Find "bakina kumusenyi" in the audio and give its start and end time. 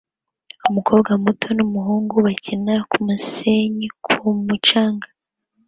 2.25-3.87